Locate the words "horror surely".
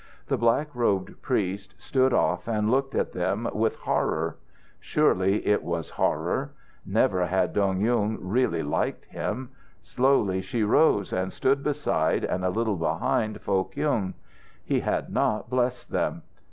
3.75-5.45